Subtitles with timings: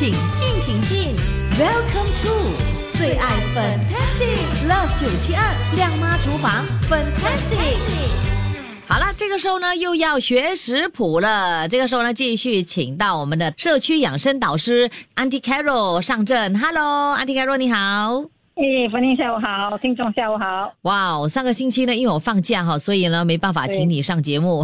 [0.00, 1.14] 请进，请进
[1.58, 7.76] ，Welcome to 最爱 Fantastic Love 九七二亮妈厨房 Fantastic。
[8.88, 11.68] 好了，这个时候呢又要学食谱了。
[11.68, 16.58] 这个时候呢，继续请到我们的社区养生导师 Auntie Carol 上阵。
[16.58, 18.24] Hello，Auntie Carol，你好。
[18.60, 20.70] 哎，冯宁下午好，听众下午好。
[20.82, 24.62] 哇哦，上个星期呢，因为我放假哈，所以呢没办法请你上节目。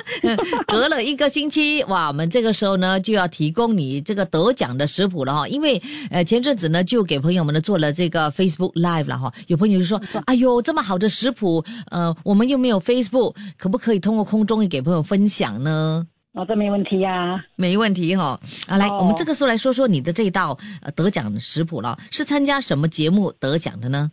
[0.68, 5.48] 隔了一个星期，哇，我们这个时候呢就要提供你这个得奖的食谱了哈。
[5.48, 5.80] 因为
[6.10, 16.06] 呃前阵子呢就给朋友们呢做了这个 Facebook Live 了哈，有朋友就说，哎呦这么好的食谱，呃我们又没有 Facebook，可不可以通过空中也给朋友分享呢？
[16.32, 18.40] 哦，这没问题呀，没问题哈。
[18.66, 24.10] 啊，来，哦我们这个时候来说说你的这道呃得奖食谱了，是参加什么节目得奖的呢？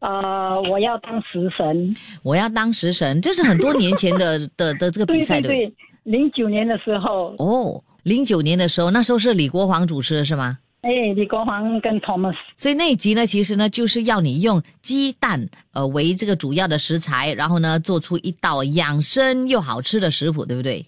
[0.00, 1.96] 呃，我要当食神。
[2.22, 5.74] 我要当食神，这是很多年前的 的的这个比对赛对对对，
[6.04, 10.58] 零九年的时候，哦，零九年的时候，那时候是李国煌主持的是吗？
[10.82, 20.84] 哎，李国煌跟 Thomas，所以那一集呢，其实呢就是要你用鸡蛋呃为这个主要的食材，然后呢做出一道养生又好吃的食谱，对不对？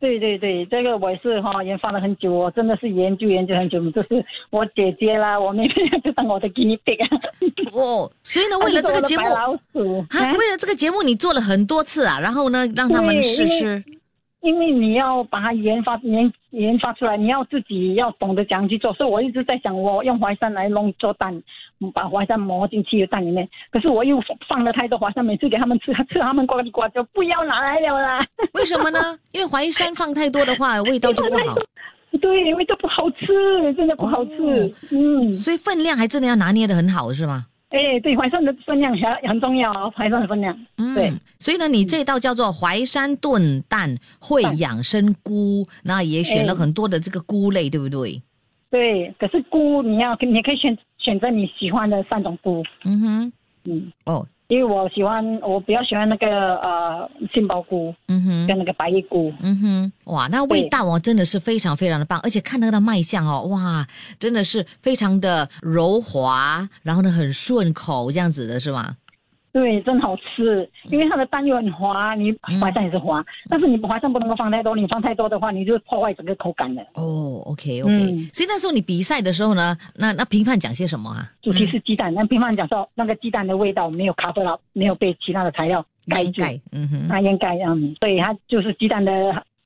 [0.00, 7.08] 对对对，这个我也是哈、研发了很久，我真的是研究研究很久，就是我姐姐啦，我妹妹就当我的 guinea pig 啊。
[7.72, 9.24] 哦，所以呢， 为了这个节目
[9.74, 13.84] 为了这个节目你做了很多次啊，然后呢让他们对试吃。
[14.42, 21.34] 因为你要把它研发研研发出来，你要自己要懂得怎样去做，所以我一直在想，我用淮山来弄做蛋，
[21.80, 23.46] 嗯把淮山磨进去蛋里面。
[23.70, 24.18] 可是我又
[24.48, 28.26] 放了太多淮山，每次给他们吃，吃他们呱唧呱就不要拿来了啦。
[28.54, 29.18] 为什么呢？
[29.32, 31.54] 因为淮山放太多的话，味道就不好，
[32.20, 33.26] 对，味道不好吃，
[33.76, 34.32] 真的不好吃。
[34.32, 37.44] 哦嗯，所以分量还真的要拿捏的很好，是吗？
[37.70, 40.56] 哎，对，淮山的分量很很重要哦，淮山的分量。
[40.76, 41.12] 嗯，对。
[41.38, 48.20] 所以呢，你这道叫做淮山炖蛋会养生菇，那也选了哎很多的这个菇类，对不对？
[48.70, 52.62] 对，可是菇你要你可以选选择你喜欢的三种菇。
[52.84, 53.32] 嗯哼，
[53.64, 58.46] 嗯，哦，因为我喜欢，我比较喜欢那个呃杏鲍菇嗯哼。
[58.48, 59.32] 跟那个白玉菇。
[59.40, 63.86] 嗯哼，哇，那味道哦，真的是非常非常的棒，而且看那个卖相哦，哇，
[64.18, 68.96] 真的是非常的柔滑，然后呢很顺口，这样子的是吗？
[69.52, 76.82] 对，真好吃，因为它的蛋又很滑，你嗯淮山也是滑，但是你淮山不能够放太多，你放太多的话，你就破坏整个口感了。
[76.94, 81.30] 哦，OK OK，、嗯所以那时候你比赛的时候呢，那那评判讲些什么啊？
[81.42, 89.12] 主题是鸡蛋，那评判讲说那个鸡蛋的味道没有 cover 到，没有被其他的材料盖住，掩盖，嗯哼，它掩盖，嗯，所以它就是鸡蛋的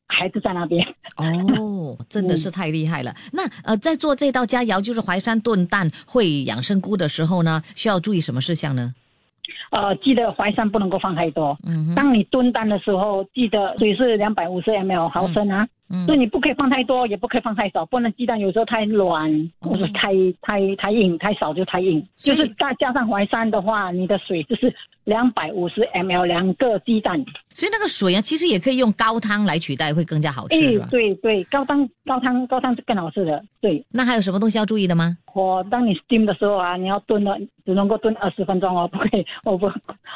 [0.07, 0.83] 孩子在那边。
[1.17, 3.15] 哦， 真的是太厉害了。
[3.33, 8.95] 那呃，在做这道佳肴，就是淮山炖蛋会养生菇的时候呢，需要注意什么事项呢？
[9.71, 11.57] 呃，记得淮山不能够放太多。
[11.95, 20.13] 当你炖蛋的时候，记得水是两百五十 ml 毫升啊，嗯所以你不可以放太多，也不可以放太少，不能鸡蛋有时候太软，哦或者太
[20.43, 22.05] 太太硬，太少就太硬。
[22.17, 24.75] 就是再加上淮山的话，你的水就是
[25.05, 27.25] 两百五十 ml 两个鸡蛋。
[27.55, 30.89] 所以那个水啊，其实也可以用高汤来取代，会更加好吃，是吧？
[30.91, 33.43] 对对，高汤高汤高汤是更好吃的。
[33.61, 35.17] 对，那还有什么东西要注意的吗？
[35.33, 39.73] 我当你 steam 的时候啊，你要炖了，只能够炖二十分钟哦，不可以 over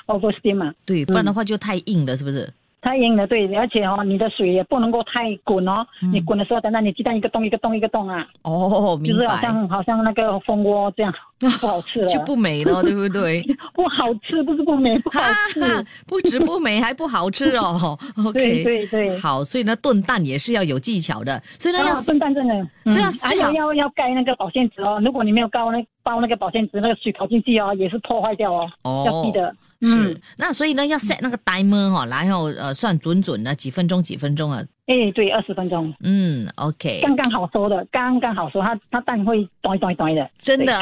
[0.07, 0.75] over steam 啊。
[0.85, 2.49] 对，不然的话就太硬了，是不是？
[2.81, 5.85] 太硬了，对，而且哦，你的水也不能够太滚哦。
[6.03, 12.09] 嗯你滚的时候，等等你鸡蛋一个洞一个洞一个洞啊，哦，明就是好，像好像那个蜂窝这样，不好吃了。
[12.09, 13.43] 就不美了，对不对？
[13.75, 15.21] 不好吃，不是不美， 不好
[15.53, 15.87] 吃。
[16.07, 17.99] 不止不美，还不好吃哦。
[18.25, 19.19] OK，对对。
[19.21, 22.55] 好，所以呢，炖蛋也是要有技巧的，所以呢要啊，笨蛋真的，
[22.85, 25.01] 嗯所以要要要盖那个保鲜纸哦。
[25.05, 28.69] 如果你没有盖那包那个保鲜纸，那个水跑进去哦，也是破坏掉哦。
[28.83, 40.81] 哦要记得，是嗯，，那所以呢，要 set 那个 timer 哈，然后呃算准准的几分钟几分钟啊，哎，对，二十分钟，嗯，OK，刚刚好说的，刚刚好说，它它蛋会短短短的，真的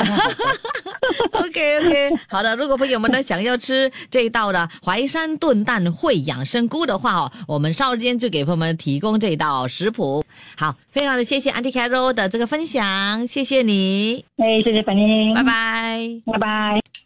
[1.32, 2.54] OK OK，好的。
[2.54, 10.24] 如果朋友们呢想要吃这一道的淮山炖蛋烩养生菇的话哦，我们稍后间就给朋友们提供这一道食谱。
[10.56, 15.98] 好，非常的谢谢 Auntie Carol 的这个分享，谢谢你，哎，谢谢本英，拜，拜。
[16.32, 17.05] 拜拜。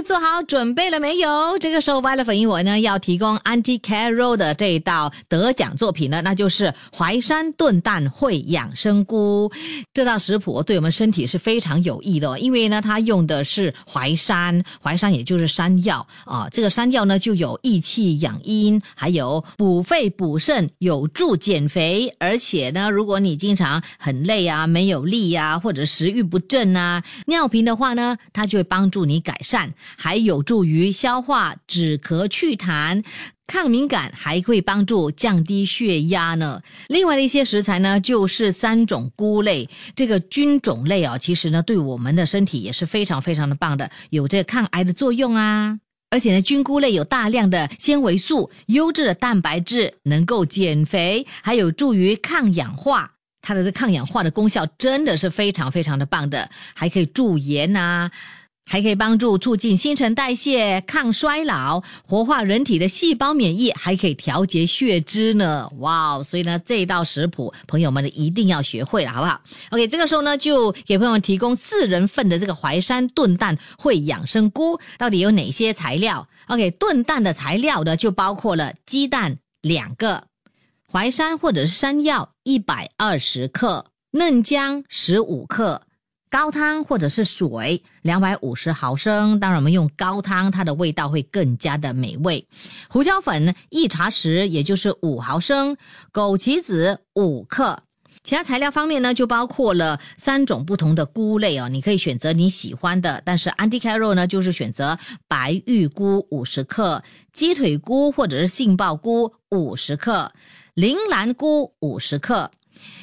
[0.00, 1.58] 做好准备了没有？
[1.58, 9.50] 这个时候，Violet 粉英我呢要提供 Auntie Carol 的这一道得奖作品呢，那就是淮山炖蛋烩养生菇。
[9.92, 16.48] 这道食谱对我们身体是非常有益的，因为呢，它用的是淮山，淮山也就是山药啊。
[16.50, 22.14] 这个山药呢，就有益气养阴，还有补肺补肾，有助减肥。
[22.18, 33.04] 而且呢，如果你经常很累啊、没有力啊，或者食欲不振啊、尿频的话呢，它就会帮助你改善，还有助于消化、止咳祛痰。
[33.44, 36.62] 抗敏感还会帮助降低血压呢。
[36.88, 45.78] 另外的一些食材呢，就是三种菇类，这个菌种类啊，其实呢，对我们的身体也是非常非常的棒的，有这个抗癌的作用啊。
[46.08, 53.12] 而且呢，菌菇类有大量的纤维素、优质的蛋白质，能够减肥，还有助于抗氧化。
[53.42, 58.10] 它的这抗氧化的功效真的是非常非常的棒的，还可以驻颜呐。
[58.64, 65.68] 还可以帮助促进新陈代谢、抗衰老、活化人体的细胞免疫，还可以调节血脂呢！
[65.78, 80.24] 哇哦，所以呢，这一道食谱朋友们一定要学会了，好不好？OK，这个时候呢，就给朋友们提供四人份的这个淮山炖蛋烩养生菇，到底有哪些材料？OK，炖蛋的材料呢，就包括了鸡蛋两个，
[80.90, 85.82] 淮山或者是山药一百二十克，嫩姜十五克。
[86.32, 92.48] 高汤或者是水两百五十毫升，当然我们用高汤，它的味道会更加的美味。
[92.88, 95.76] 胡椒粉一茶匙，也就是五毫升。
[96.10, 97.78] 枸杞子五克。
[98.24, 103.20] 其他材料方面呢，就包括了三种不同的菇类哦，你可以选择你喜欢的。
[103.26, 107.04] 但是 Andicaro 呢，就是选择白玉菇五十克，
[107.34, 110.32] 鸡腿菇或者是杏鲍菇五十克，
[110.72, 112.50] 铃兰菇五十克。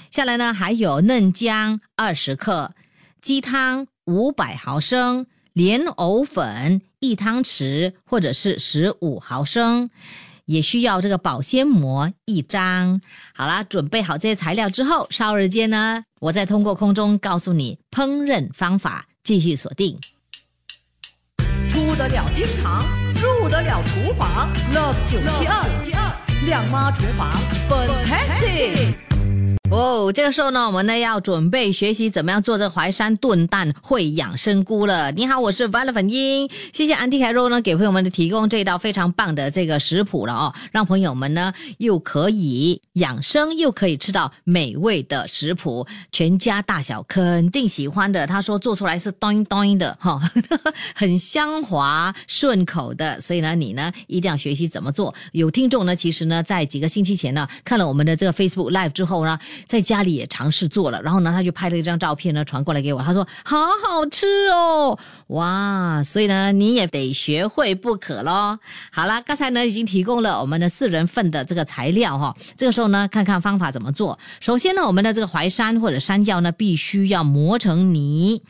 [0.09, 2.71] 下来呢，还有嫩姜二十克。
[3.21, 9.89] 鸡汤五百毫升，莲藕粉一汤匙，或者是十五毫升，
[10.45, 13.01] 也需要这个保鲜膜一张。
[13.33, 19.05] 好啦，准备好这些材料之后，烧日间呢，我再通过空中告诉你烹饪方法。
[19.21, 19.99] 继续锁定。
[21.69, 22.83] 出得了厅堂，
[23.13, 27.29] 入得了厨房，Love 九七二，亮妈厨房。
[29.71, 35.11] 哦，这个时候呢，我们呢要准备学习怎么样做这淮山炖蛋会养生菇了。
[35.11, 48.25] 你好，我是 v a l e 粉英，谢谢安迪凯肉呢给朋友们提供这道非常棒的这个食谱了哦，让朋友们呢又可以养生又可以吃到美味的食谱，全家大小肯定喜欢的。
[48.25, 50.19] 他说做出来是咚咚的哈，
[50.95, 55.13] 很香滑顺口的，所以呢你呢一定要学习怎么做。
[55.31, 59.37] 有听众呢，其实呢在几个星期前呢看了我们的这个 Facebook Live 之后呢。
[59.67, 63.01] 在家里也尝试做了，然后呢，他就拍了一张照片呢，传过来给我。
[63.01, 64.97] 他说：“好好吃哦，
[65.27, 66.03] 哇！
[66.03, 68.57] 所以呢，你也得学会不可喽。
[68.91, 72.35] 好了，刚才呢已经提供了我们的四人份的这个材料哈。
[72.57, 74.17] 这个时候呢，看看方法怎么做。
[74.39, 78.41] 首先呢，我们的这个淮山或者山药呢，必须要磨成泥；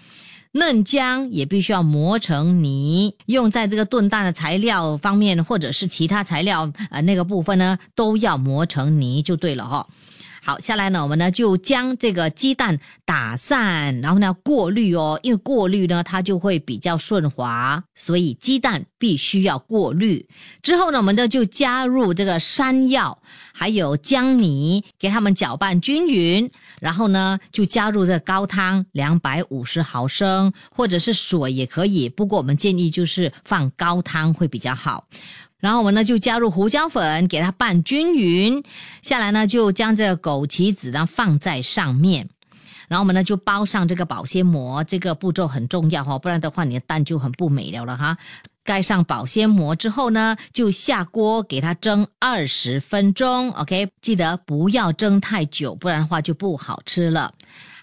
[0.53, 3.15] 嫩姜也必须要磨成泥。
[3.25, 9.87] 用在这个炖蛋的材料方面，或者是其他材料呃那个部分呢，都要磨成泥就对了哈。
[10.41, 20.27] 好，下来呢，我们呢就将这个鸡蛋打散，然后呢过滤哦，因为过滤呢它就会比较顺滑，所以鸡蛋必须要过滤。
[20.61, 23.21] 之后呢，我们呢就加入这个山药，
[23.53, 26.49] 还有姜泥，给它们搅拌均匀。
[26.79, 35.05] 然后呢就加入这高汤两百五十毫升，或者是水也可以，不过我们建议就是放高汤会比较好。
[35.59, 38.63] 然后我们呢就加入胡椒粉，给它拌均匀。
[39.01, 42.29] 下来呢就将这个枸杞子呢放在上面，
[42.87, 44.83] 然后我们呢就包上这个保鲜膜。
[44.83, 48.17] 这个步骤很重要哈，不然的话你的蛋就很不美了了哈。
[48.63, 53.51] 盖上保鲜膜之后呢，就下锅给它蒸二十分钟。
[53.51, 57.33] OK，记得不要蒸太久，不然的话就不好吃了。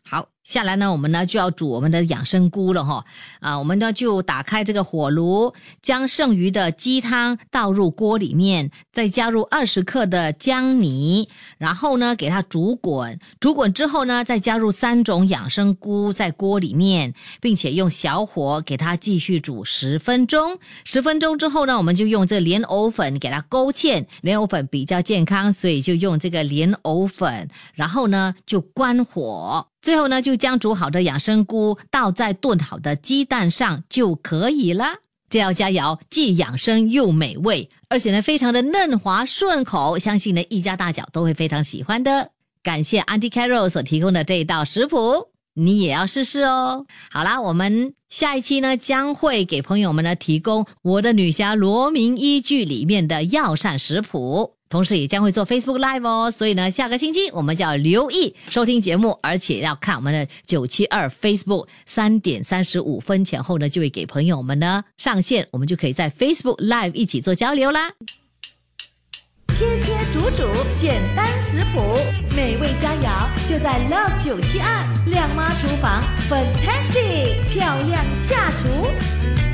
[0.05, 0.29] 好。
[0.47, 3.05] 下来呢，我们呢就要煮我们的养生菇了哈
[3.41, 20.61] 啊，我们呢就打开这个火炉，将剩余的鸡汤倒入锅里面，再加入二十克的姜泥，然后呢给它煮滚，煮滚之后呢，再加入三种养生菇在锅里面，并且用小火给它继续煮十分钟。
[20.85, 29.67] 十分钟之后呢，我们就用这莲藕粉给它勾芡，莲藕粉比较健康，所以就用这个莲藕粉，然后呢就关火。
[29.83, 34.87] 最后呢就，将煮好的养生菇倒在炖好的鸡蛋上就可以了。
[35.29, 42.31] 这道佳肴既养生又美味，而且呢非常的嫩滑顺口，相信呢一家大小都会非常喜欢的。
[42.63, 45.29] 感谢 a n t i Carol 所提供的这一道食谱。
[45.59, 46.85] 你也要试试哦。
[47.11, 54.56] 好啦，我们下一期呢将会给朋友们呢提供《我的女侠罗明依据》里面的药膳食谱。
[54.69, 67.93] 同时也将会做 Facebook Live 哦，所以呢，下个星期我们就要留意收听节目，而且要看我们的九七二 Facebook 三点三十五分前后呢，就会给朋友们呢上线，我们就可以在 Facebook Live 一起做交流啦。
[69.55, 71.97] 切切煮煮，简单食谱，
[72.35, 79.46] 美味佳肴就在 Love 九七二亮妈厨房，Fantastic 漂亮下厨。